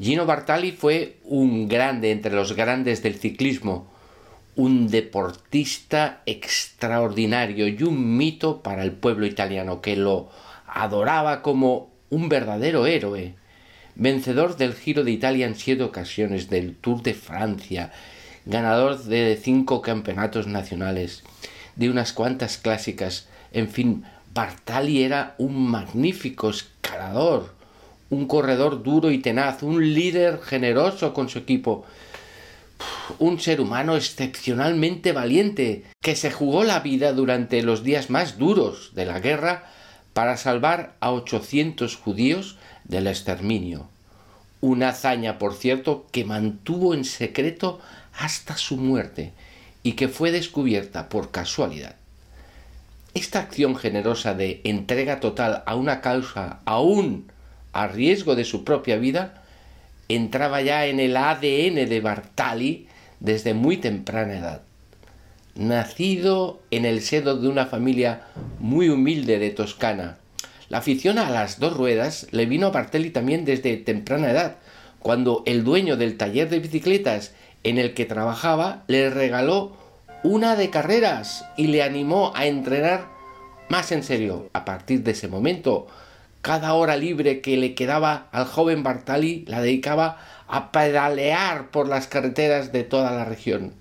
Gino 0.00 0.26
Bartali 0.26 0.72
fue 0.72 1.18
un 1.24 1.68
grande 1.68 2.10
entre 2.10 2.34
los 2.34 2.54
grandes 2.54 3.02
del 3.02 3.14
ciclismo, 3.14 3.86
un 4.56 4.88
deportista 4.88 6.22
extraordinario 6.26 7.68
y 7.68 7.82
un 7.82 8.16
mito 8.16 8.62
para 8.62 8.82
el 8.82 8.92
pueblo 8.92 9.26
italiano 9.26 9.80
que 9.80 9.96
lo 9.96 10.30
adoraba 10.66 11.42
como 11.42 11.90
un 12.10 12.28
verdadero 12.28 12.86
héroe. 12.86 13.34
Vencedor 13.94 14.56
del 14.56 14.74
Giro 14.74 15.04
de 15.04 15.12
Italia 15.12 15.46
en 15.46 15.54
siete 15.54 15.84
ocasiones, 15.84 16.50
del 16.50 16.74
Tour 16.74 17.02
de 17.02 17.14
Francia, 17.14 17.92
ganador 18.44 18.98
de 19.04 19.38
cinco 19.40 19.80
campeonatos 19.80 20.48
nacionales, 20.48 21.22
de 21.76 21.90
unas 21.90 22.12
cuantas 22.12 22.58
clásicas, 22.58 23.28
en 23.52 23.68
fin, 23.68 24.04
Bartali 24.32 25.04
era 25.04 25.36
un 25.38 25.70
magnífico 25.70 26.50
escalador, 26.50 27.54
un 28.14 28.26
corredor 28.26 28.82
duro 28.82 29.10
y 29.10 29.18
tenaz, 29.18 29.62
un 29.62 29.92
líder 29.92 30.40
generoso 30.40 31.12
con 31.12 31.28
su 31.28 31.38
equipo, 31.38 31.84
un 33.18 33.40
ser 33.40 33.60
humano 33.60 33.96
excepcionalmente 33.96 35.12
valiente, 35.12 35.84
que 36.00 36.16
se 36.16 36.30
jugó 36.30 36.64
la 36.64 36.80
vida 36.80 37.12
durante 37.12 37.62
los 37.62 37.82
días 37.82 38.10
más 38.10 38.38
duros 38.38 38.92
de 38.94 39.06
la 39.06 39.20
guerra 39.20 39.64
para 40.12 40.36
salvar 40.36 40.94
a 41.00 41.12
800 41.12 41.96
judíos 41.96 42.56
del 42.84 43.08
exterminio. 43.08 43.88
Una 44.60 44.90
hazaña, 44.90 45.38
por 45.38 45.54
cierto, 45.54 46.06
que 46.12 46.24
mantuvo 46.24 46.94
en 46.94 47.04
secreto 47.04 47.80
hasta 48.16 48.56
su 48.56 48.76
muerte 48.76 49.32
y 49.82 49.92
que 49.92 50.08
fue 50.08 50.30
descubierta 50.30 51.08
por 51.08 51.30
casualidad. 51.30 51.96
Esta 53.12 53.40
acción 53.40 53.76
generosa 53.76 54.34
de 54.34 54.60
entrega 54.64 55.20
total 55.20 55.62
a 55.66 55.74
una 55.74 56.00
causa 56.00 56.60
aún 56.64 57.26
a 57.74 57.88
riesgo 57.88 58.36
de 58.36 58.44
su 58.44 58.64
propia 58.64 58.96
vida 58.96 59.42
entraba 60.08 60.62
ya 60.62 60.86
en 60.86 61.00
el 61.00 61.16
ADN 61.16 61.88
de 61.88 62.00
Bartali 62.00 62.88
desde 63.20 63.52
muy 63.52 63.76
temprana 63.76 64.38
edad. 64.38 64.62
Nacido 65.54 66.62
en 66.70 66.84
el 66.84 67.02
seno 67.02 67.36
de 67.36 67.48
una 67.48 67.66
familia 67.66 68.22
muy 68.58 68.88
humilde 68.88 69.38
de 69.38 69.50
Toscana, 69.50 70.18
la 70.68 70.78
afición 70.78 71.18
a 71.18 71.30
las 71.30 71.58
dos 71.60 71.76
ruedas 71.76 72.26
le 72.30 72.46
vino 72.46 72.68
a 72.68 72.70
Bartali 72.70 73.10
también 73.10 73.44
desde 73.44 73.76
temprana 73.76 74.30
edad, 74.30 74.56
cuando 74.98 75.42
el 75.46 75.64
dueño 75.64 75.96
del 75.96 76.16
taller 76.16 76.48
de 76.48 76.60
bicicletas 76.60 77.34
en 77.62 77.78
el 77.78 77.94
que 77.94 78.06
trabajaba 78.06 78.84
le 78.86 79.10
regaló 79.10 79.76
una 80.22 80.56
de 80.56 80.70
carreras 80.70 81.44
y 81.56 81.66
le 81.66 81.82
animó 81.82 82.32
a 82.34 82.46
entrenar 82.46 83.08
más 83.68 83.92
en 83.92 84.02
serio. 84.02 84.48
A 84.52 84.64
partir 84.64 85.02
de 85.02 85.10
ese 85.10 85.28
momento, 85.28 85.86
cada 86.44 86.74
hora 86.74 86.98
libre 86.98 87.40
que 87.40 87.56
le 87.56 87.74
quedaba 87.74 88.28
al 88.30 88.44
joven 88.44 88.82
Bartali 88.82 89.46
la 89.48 89.62
dedicaba 89.62 90.18
a 90.46 90.72
pedalear 90.72 91.70
por 91.70 91.88
las 91.88 92.06
carreteras 92.06 92.70
de 92.70 92.84
toda 92.84 93.12
la 93.12 93.24
región. 93.24 93.72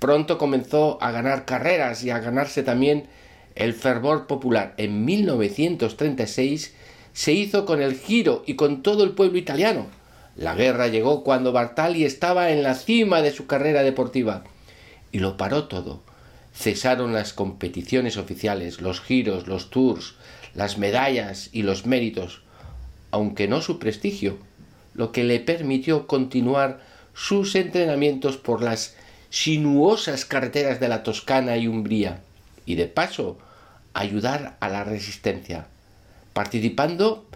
Pronto 0.00 0.38
comenzó 0.38 0.98
a 1.00 1.12
ganar 1.12 1.44
carreras 1.44 2.02
y 2.02 2.10
a 2.10 2.18
ganarse 2.18 2.64
también 2.64 3.06
el 3.54 3.74
fervor 3.74 4.26
popular. 4.26 4.74
En 4.76 5.04
1936 5.04 6.74
se 7.12 7.32
hizo 7.32 7.64
con 7.64 7.80
el 7.80 7.94
Giro 7.94 8.42
y 8.44 8.54
con 8.54 8.82
todo 8.82 9.04
el 9.04 9.12
pueblo 9.12 9.38
italiano. 9.38 9.86
La 10.34 10.56
guerra 10.56 10.88
llegó 10.88 11.22
cuando 11.22 11.52
Bartali 11.52 12.04
estaba 12.04 12.50
en 12.50 12.64
la 12.64 12.74
cima 12.74 13.22
de 13.22 13.30
su 13.30 13.46
carrera 13.46 13.84
deportiva 13.84 14.42
y 15.12 15.20
lo 15.20 15.36
paró 15.36 15.68
todo. 15.68 16.02
Cesaron 16.52 17.12
las 17.12 17.32
competiciones 17.32 18.16
oficiales, 18.16 18.80
los 18.80 19.00
giros, 19.00 19.46
los 19.46 19.70
tours, 19.70 20.16
las 20.54 20.78
medallas 20.78 21.50
y 21.52 21.62
los 21.62 21.86
méritos, 21.86 22.42
aunque 23.10 23.48
no 23.48 23.60
su 23.60 23.78
prestigio, 23.78 24.38
lo 24.94 25.12
que 25.12 25.24
le 25.24 25.40
permitió 25.40 26.06
continuar 26.06 26.80
sus 27.14 27.54
entrenamientos 27.54 28.36
por 28.36 28.62
las 28.62 28.96
sinuosas 29.30 30.24
carreteras 30.24 30.80
de 30.80 30.88
la 30.88 31.02
Toscana 31.02 31.56
y 31.56 31.68
Umbría, 31.68 32.20
y 32.66 32.74
de 32.74 32.86
paso 32.86 33.38
ayudar 33.94 34.56
a 34.60 34.68
la 34.68 34.84
resistencia, 34.84 35.66
participando 36.32 37.26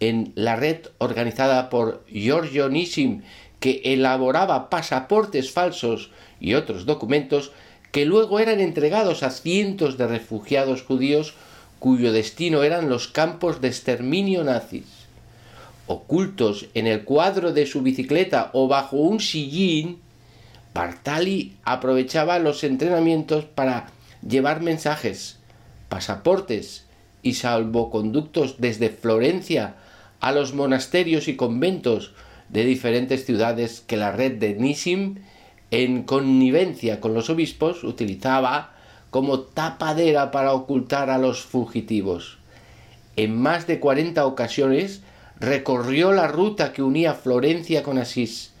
en 0.00 0.32
la 0.34 0.56
red 0.56 0.88
organizada 0.98 1.70
por 1.70 2.04
Giorgio 2.06 2.68
Nissim, 2.68 3.22
que 3.60 3.82
elaboraba 3.84 4.70
pasaportes 4.70 5.50
falsos 5.52 6.10
y 6.40 6.54
otros 6.54 6.86
documentos 6.86 7.52
que 7.92 8.06
luego 8.06 8.38
eran 8.38 8.60
entregados 8.60 9.22
a 9.22 9.30
cientos 9.30 9.98
de 9.98 10.06
refugiados 10.06 10.82
judíos 10.82 11.34
cuyo 11.80 12.12
destino 12.12 12.62
eran 12.62 12.88
los 12.88 13.08
campos 13.08 13.60
de 13.60 13.68
exterminio 13.68 14.44
nazis. 14.44 14.84
Ocultos 15.86 16.66
en 16.74 16.86
el 16.86 17.02
cuadro 17.02 17.52
de 17.52 17.66
su 17.66 17.82
bicicleta 17.82 18.50
o 18.52 18.68
bajo 18.68 18.98
un 18.98 19.18
sillín, 19.18 19.98
Bartali 20.72 21.56
aprovechaba 21.64 22.38
los 22.38 22.62
entrenamientos 22.62 23.46
para 23.46 23.88
llevar 24.26 24.60
mensajes, 24.60 25.38
pasaportes 25.88 26.84
y 27.22 27.34
salvoconductos 27.34 28.56
desde 28.58 28.90
Florencia 28.90 29.74
a 30.20 30.32
los 30.32 30.54
monasterios 30.54 31.28
y 31.28 31.34
conventos 31.34 32.12
de 32.50 32.64
diferentes 32.64 33.24
ciudades 33.24 33.82
que 33.86 33.96
la 33.96 34.12
red 34.12 34.38
de 34.38 34.54
Nisim, 34.54 35.16
en 35.70 36.02
connivencia 36.02 37.00
con 37.00 37.14
los 37.14 37.30
obispos, 37.30 37.84
utilizaba 37.84 38.74
como 39.10 39.40
tapadera 39.40 40.30
para 40.30 40.52
ocultar 40.52 41.10
a 41.10 41.18
los 41.18 41.42
fugitivos. 41.42 42.38
En 43.16 43.36
más 43.36 43.66
de 43.66 43.80
cuarenta 43.80 44.24
ocasiones 44.24 45.02
recorrió 45.38 46.12
la 46.12 46.28
ruta 46.28 46.72
que 46.72 46.82
unía 46.82 47.14
Florencia 47.14 47.82
con 47.82 47.98
Asís, 47.98 48.52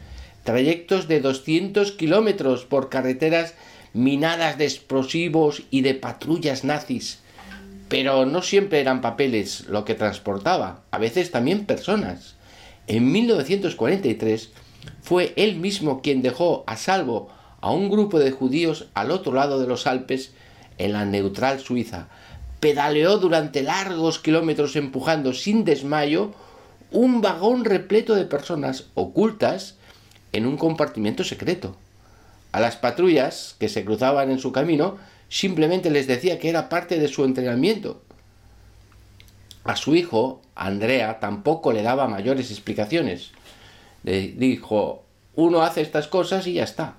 trayectos 0.44 1.08
de 1.08 1.20
doscientos 1.20 1.92
kilómetros 1.92 2.64
por 2.64 2.88
carreteras 2.88 3.54
minadas 3.92 4.58
de 4.58 4.64
explosivos 4.64 5.62
y 5.70 5.82
de 5.82 5.94
patrullas 5.94 6.64
nazis. 6.64 7.20
Pero 7.88 8.24
no 8.24 8.42
siempre 8.42 8.80
eran 8.80 9.00
papeles 9.00 9.66
lo 9.68 9.84
que 9.84 9.94
transportaba, 9.94 10.82
a 10.90 10.98
veces 10.98 11.30
también 11.30 11.66
personas. 11.66 12.36
En 12.86 13.12
1943 13.12 14.50
fue 15.02 15.32
él 15.36 15.56
mismo 15.56 16.00
quien 16.02 16.22
dejó 16.22 16.64
a 16.66 16.76
salvo 16.76 17.28
a 17.60 17.70
un 17.70 17.90
grupo 17.90 18.18
de 18.18 18.30
judíos 18.30 18.86
al 18.94 19.10
otro 19.10 19.32
lado 19.32 19.60
de 19.60 19.66
los 19.66 19.86
Alpes, 19.86 20.32
en 20.78 20.92
la 20.94 21.04
neutral 21.04 21.60
Suiza. 21.60 22.08
Pedaleó 22.58 23.18
durante 23.18 23.62
largos 23.62 24.18
kilómetros 24.18 24.76
empujando 24.76 25.32
sin 25.32 25.64
desmayo 25.64 26.32
un 26.90 27.20
vagón 27.20 27.64
repleto 27.64 28.14
de 28.14 28.24
personas 28.24 28.86
ocultas 28.94 29.76
en 30.32 30.46
un 30.46 30.56
compartimiento 30.56 31.24
secreto. 31.24 31.76
A 32.52 32.60
las 32.60 32.76
patrullas 32.76 33.54
que 33.58 33.68
se 33.68 33.84
cruzaban 33.84 34.30
en 34.30 34.38
su 34.38 34.52
camino 34.52 34.96
simplemente 35.28 35.90
les 35.90 36.06
decía 36.06 36.38
que 36.38 36.48
era 36.48 36.68
parte 36.68 36.98
de 36.98 37.08
su 37.08 37.24
entrenamiento. 37.24 38.02
A 39.64 39.76
su 39.76 39.94
hijo, 39.94 40.40
Andrea, 40.54 41.20
tampoco 41.20 41.72
le 41.72 41.82
daba 41.82 42.08
mayores 42.08 42.50
explicaciones. 42.50 43.30
Le 44.02 44.28
dijo, 44.28 45.04
uno 45.36 45.62
hace 45.62 45.82
estas 45.82 46.08
cosas 46.08 46.46
y 46.46 46.54
ya 46.54 46.64
está. 46.64 46.96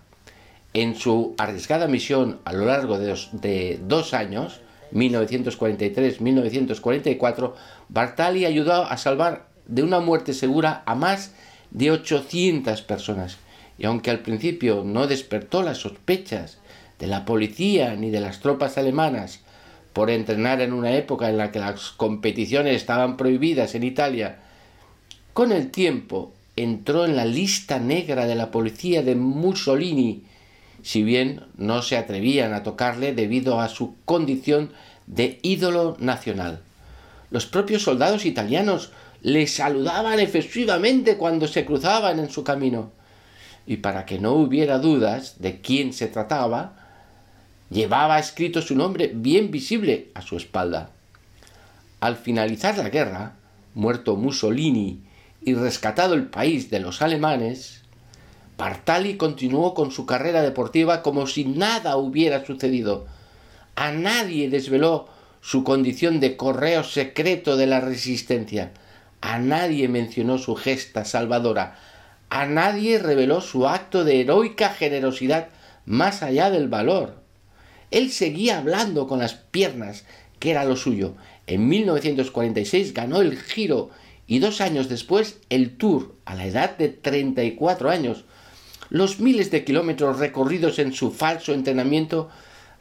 En 0.74 0.96
su 0.96 1.36
arriesgada 1.38 1.88
misión 1.88 2.40
a 2.46 2.54
lo 2.54 2.66
largo 2.66 2.98
de 2.98 3.78
dos, 3.86 4.14
años, 4.14 4.62
1943-1944, 4.94 7.54
Bartali 7.90 8.46
ayudó 8.46 8.86
a 8.86 8.96
salvar 8.98 9.48
de 9.68 9.84
una 9.84 10.00
muerte 10.00 10.34
segura 10.34 10.82
a 10.86 10.96
más 10.96 11.34
de 11.72 11.92
800 11.92 12.82
personas. 12.84 13.38
Y 13.78 13.86
aunque 13.86 14.12
al 14.12 14.20
principio 14.20 14.84
no 14.86 15.08
despertó 15.08 15.62
las 15.62 15.80
sospechas 15.80 16.60
de 17.00 17.08
la 17.08 17.26
policía 17.26 17.96
ni 17.96 18.10
de 18.10 18.22
las 18.22 18.40
tropas 18.40 18.78
alemanas 18.78 19.42
por 19.92 20.10
entrenar 20.10 20.62
en 20.62 20.72
una 20.72 20.94
época 20.94 21.30
en 21.30 21.38
la 21.38 21.52
que 21.52 21.60
las 21.60 21.92
competiciones 21.92 22.78
estaban 22.78 23.18
prohibidas 23.18 23.76
en 23.76 23.84
Italia, 23.84 24.40
con 25.34 25.52
el 25.52 25.70
tiempo 25.70 26.32
entró 26.56 27.06
en 27.06 27.16
la 27.16 27.26
lista 27.26 27.80
negra 27.80 28.26
de 28.26 28.36
la 28.36 28.52
policía 28.52 29.04
de 29.04 29.16
Mussolini, 29.16 30.24
si 30.84 31.04
bien 31.04 31.44
no 31.58 31.82
se 31.82 31.98
atrevían 31.98 32.54
a 32.54 32.64
tocarle 32.64 33.14
debido 33.14 33.60
a 33.60 33.70
su 33.70 33.96
condición 34.06 34.72
de 35.08 35.40
ídolo 35.42 35.98
nacional. 36.00 36.62
Los 37.30 37.46
propios 37.46 37.84
soldados 37.84 38.26
italianos 38.26 38.92
le 39.22 39.48
saludaban 39.48 40.20
efusivamente 40.20 41.18
cuando 41.18 41.48
se 41.48 41.66
cruzaban 41.66 42.20
en 42.20 42.30
su 42.30 42.44
camino. 42.44 42.92
Y 43.68 43.78
para 43.78 44.06
que 44.06 44.20
no 44.20 44.34
hubiera 44.34 44.80
dudas 44.80 45.36
de 45.40 45.62
quién 45.62 45.94
se 45.94 46.08
trataba, 46.08 46.74
llevaba 47.70 48.20
escrito 48.20 48.62
su 48.62 48.76
nombre 48.76 49.12
bien 49.14 49.52
visible 49.52 50.10
a 50.14 50.22
su 50.22 50.36
espalda. 50.36 50.90
Al 52.00 52.18
finalizar 52.18 52.78
la 52.78 52.90
guerra, 52.90 53.36
muerto 53.76 54.16
Mussolini 54.16 55.02
y 55.44 55.54
rescatado 55.54 56.16
el 56.16 56.26
país 56.26 56.70
de 56.70 56.80
los 56.80 57.02
alemanes, 57.02 57.81
Bartali 58.62 59.18
continuó 59.18 59.74
con 59.74 59.90
su 59.90 60.06
carrera 60.06 60.44
deportiva 60.44 61.02
como 61.02 61.26
si 61.26 61.46
nada 61.46 61.98
hubiera 61.98 62.46
sucedido. 62.46 63.08
A 63.74 63.92
nadie 63.92 64.52
desveló 64.52 65.10
su 65.42 65.64
condición 65.64 66.20
de 66.20 66.38
correo 66.38 66.84
secreto 66.84 67.58
de 67.58 67.66
la 67.66 67.82
resistencia. 67.82 68.72
a 69.20 69.40
nadie 69.40 69.88
mencionó 69.88 70.38
su 70.38 70.56
gesta 70.56 71.06
salvadora, 71.06 71.80
a 72.30 72.46
nadie 72.46 73.00
reveló 73.00 73.42
su 73.42 73.68
acto 73.68 74.04
de 74.04 74.22
heroica 74.22 74.70
generosidad 74.70 75.48
más 75.88 76.22
allá 76.22 76.52
del 76.52 76.68
valor. 76.68 77.16
Él 77.90 78.12
seguía 78.12 78.60
hablando 78.60 79.08
con 79.08 79.18
las 79.18 79.34
piernas, 79.34 80.06
que 80.38 80.52
era 80.52 80.66
lo 80.66 80.76
suyo. 80.76 81.16
En 81.48 81.68
1946 81.68 82.94
ganó 82.94 83.22
el 83.22 83.40
Giro 83.40 83.90
y 84.28 84.38
dos 84.38 84.62
años 84.62 84.88
después 84.88 85.40
el 85.50 85.78
Tour, 85.78 86.14
a 86.26 86.36
la 86.36 86.46
edad 86.46 86.78
de 86.78 86.90
34 86.90 87.90
años. 87.90 88.26
Los 88.92 89.22
miles 89.22 89.52
de 89.52 89.64
kilómetros 89.64 90.20
recorridos 90.20 90.78
en 90.78 90.92
su 90.92 91.12
falso 91.12 91.54
entrenamiento 91.54 92.28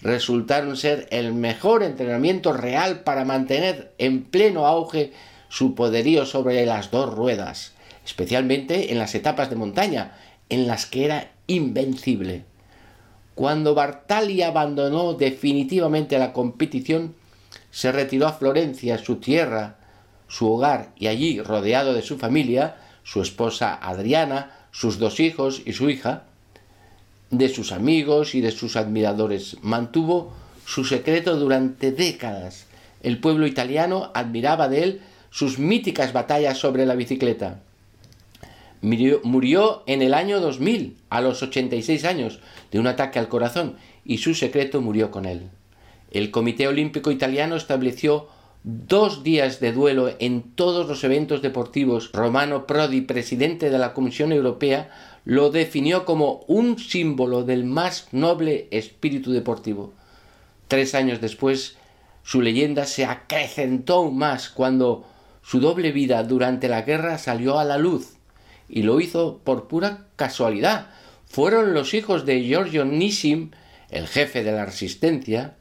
resultaron 0.00 0.76
ser 0.76 1.06
el 1.12 1.32
mejor 1.32 1.84
entrenamiento 1.84 2.52
real 2.52 3.04
para 3.04 3.24
mantener 3.24 3.92
en 3.96 4.24
pleno 4.24 4.66
auge 4.66 5.12
su 5.48 5.76
poderío 5.76 6.26
sobre 6.26 6.66
las 6.66 6.90
dos 6.90 7.14
ruedas, 7.14 7.74
especialmente 8.04 8.90
en 8.90 8.98
las 8.98 9.14
etapas 9.14 9.50
de 9.50 9.56
montaña, 9.56 10.16
en 10.48 10.66
las 10.66 10.84
que 10.84 11.04
era 11.04 11.30
invencible. 11.46 12.42
Cuando 13.36 13.76
Bartali 13.76 14.42
abandonó 14.42 15.14
definitivamente 15.14 16.18
la 16.18 16.32
competición, 16.32 17.14
se 17.70 17.92
retiró 17.92 18.26
a 18.26 18.32
Florencia, 18.32 18.98
su 18.98 19.18
tierra, 19.20 19.76
su 20.26 20.50
hogar, 20.50 20.90
y 20.96 21.06
allí, 21.06 21.40
rodeado 21.40 21.94
de 21.94 22.02
su 22.02 22.18
familia, 22.18 22.78
su 23.04 23.22
esposa 23.22 23.78
Adriana, 23.80 24.56
sus 24.72 24.98
dos 24.98 25.20
hijos 25.20 25.62
y 25.64 25.72
su 25.72 25.90
hija, 25.90 26.24
de 27.30 27.48
sus 27.48 27.72
amigos 27.72 28.34
y 28.34 28.40
de 28.40 28.50
sus 28.50 28.76
admiradores. 28.76 29.56
Mantuvo 29.62 30.32
su 30.66 30.84
secreto 30.84 31.36
durante 31.36 31.92
décadas. 31.92 32.66
El 33.02 33.18
pueblo 33.18 33.46
italiano 33.46 34.10
admiraba 34.14 34.68
de 34.68 34.82
él 34.82 35.00
sus 35.30 35.58
míticas 35.58 36.12
batallas 36.12 36.58
sobre 36.58 36.86
la 36.86 36.94
bicicleta. 36.94 37.60
Murió, 38.82 39.82
en 39.86 40.02
el 40.02 40.14
año 40.14 40.40
2000, 40.40 40.96
a 41.10 41.20
los 41.20 41.42
86 41.42 42.04
años, 42.04 42.40
de 42.72 42.80
un 42.80 42.86
ataque 42.86 43.18
al 43.18 43.28
corazón, 43.28 43.76
y 44.04 44.18
su 44.18 44.34
secreto 44.34 44.80
murió 44.80 45.10
con 45.10 45.26
él. 45.26 45.50
El 46.10 46.30
Comité 46.30 46.66
Olímpico 46.66 47.10
Italiano 47.10 47.56
estableció 47.56 48.28
dos 48.62 49.22
días 49.22 49.60
de 49.60 49.72
duelo 49.72 50.14
en 50.18 50.42
todos 50.54 50.86
los 50.86 51.02
eventos 51.04 51.42
deportivos. 51.42 52.10
Romano 52.12 52.66
Prodi, 52.66 53.00
presidente 53.00 53.70
de 53.70 53.78
la 53.78 53.94
Comisión 53.94 54.32
Europea, 54.32 54.90
lo 55.24 55.50
definió 55.50 56.04
como 56.04 56.44
un 56.46 56.78
símbolo 56.78 57.44
del 57.44 57.64
más 57.64 58.08
noble 58.12 58.68
espíritu 58.70 59.32
deportivo. 59.32 59.92
Tres 60.68 60.94
años 60.94 61.20
después, 61.20 61.76
su 62.22 62.42
leyenda 62.42 62.84
se 62.84 63.04
acrecentó 63.04 63.94
aún 63.94 64.18
más 64.18 64.50
cuando 64.50 65.06
su 65.42 65.60
doble 65.60 65.90
vida 65.90 66.22
durante 66.22 66.68
la 66.68 66.82
guerra 66.82 67.18
salió 67.18 67.58
a 67.58 67.64
la 67.64 67.78
luz, 67.78 68.14
y 68.68 68.82
lo 68.82 69.00
hizo 69.00 69.40
por 69.42 69.68
pura 69.68 70.06
casualidad. 70.16 70.88
Fueron 71.26 71.74
los 71.74 71.94
hijos 71.94 72.26
de 72.26 72.42
Giorgio 72.42 72.84
Nissim, 72.84 73.50
el 73.88 74.06
jefe 74.06 74.44
de 74.44 74.52
la 74.52 74.66
resistencia, 74.66 75.56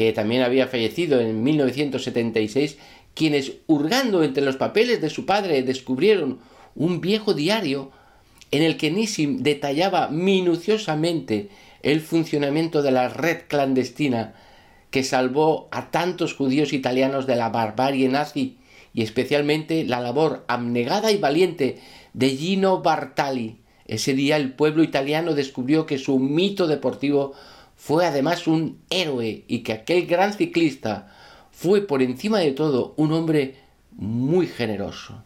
que 0.00 0.14
también 0.14 0.40
había 0.40 0.66
fallecido 0.66 1.20
en 1.20 1.42
1976, 1.42 2.78
quienes, 3.12 3.52
hurgando 3.66 4.22
entre 4.22 4.42
los 4.42 4.56
papeles 4.56 5.02
de 5.02 5.10
su 5.10 5.26
padre, 5.26 5.62
descubrieron 5.62 6.38
un 6.74 7.02
viejo 7.02 7.34
diario 7.34 7.90
en 8.50 8.62
el 8.62 8.78
que 8.78 8.90
Nissim 8.90 9.42
detallaba 9.42 10.08
minuciosamente 10.08 11.50
el 11.82 12.00
funcionamiento 12.00 12.80
de 12.80 12.92
la 12.92 13.10
red 13.10 13.42
clandestina 13.46 14.32
que 14.90 15.04
salvó 15.04 15.68
a 15.70 15.90
tantos 15.90 16.34
judíos 16.34 16.72
italianos 16.72 17.26
de 17.26 17.36
la 17.36 17.50
barbarie 17.50 18.08
nazi 18.08 18.56
y 18.94 19.02
especialmente 19.02 19.84
la 19.84 20.00
labor 20.00 20.46
abnegada 20.48 21.12
y 21.12 21.18
valiente 21.18 21.78
de 22.14 22.30
Gino 22.30 22.80
Bartali. 22.80 23.58
Ese 23.86 24.14
día 24.14 24.38
el 24.38 24.54
pueblo 24.54 24.82
italiano 24.82 25.34
descubrió 25.34 25.84
que 25.84 25.98
su 25.98 26.18
mito 26.18 26.66
deportivo 26.68 27.34
fue 27.80 28.04
además 28.04 28.46
un 28.46 28.78
héroe 28.90 29.44
y 29.48 29.60
que 29.60 29.72
aquel 29.72 30.06
gran 30.06 30.34
ciclista 30.34 31.08
fue 31.50 31.80
por 31.80 32.02
encima 32.02 32.38
de 32.38 32.52
todo 32.52 32.92
un 32.98 33.10
hombre 33.10 33.56
muy 33.92 34.46
generoso. 34.46 35.24